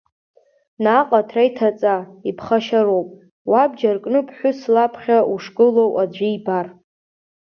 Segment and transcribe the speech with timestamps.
[0.83, 1.95] Наҟ аҭра иҭаҵа,
[2.29, 3.09] иԥхашьароуп,
[3.51, 6.67] уабџьар кны аԥҳәыс лаԥхьа ушгылоу аӡәы ибар.